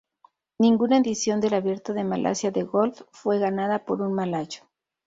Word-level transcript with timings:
Ninguna 0.57 0.97
edición 0.97 1.39
del 1.41 1.53
Abierto 1.53 1.93
de 1.93 2.03
Malasia 2.03 2.49
de 2.49 2.63
Golf 2.63 3.01
fue 3.11 3.37
ganada 3.37 3.85
por 3.85 4.01
un 4.01 4.13
malayo. 4.13 4.63